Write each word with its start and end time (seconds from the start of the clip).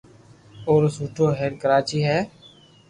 اورو 0.69 0.89
موٽو 0.97 1.25
ھير 1.39 1.51
ڪراچي 1.61 1.99
ھي 2.07 2.19